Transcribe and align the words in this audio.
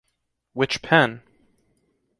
Which 0.53 0.81
pen? 0.81 1.21